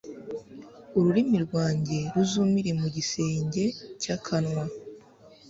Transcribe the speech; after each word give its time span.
ururimi 0.97 1.37
rwanjye 1.45 1.97
ruzumire 2.13 2.71
mu 2.79 2.87
gisenge 2.95 3.63
cy'akanwa 4.01 4.63